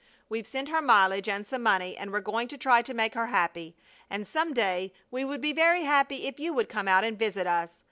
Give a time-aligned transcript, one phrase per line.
[0.29, 3.27] We've sent her mileage and some money, and we're going to try to make her
[3.27, 3.75] happy.
[4.09, 7.45] And some day we would be very happy if you would come out and visit
[7.45, 7.79] us.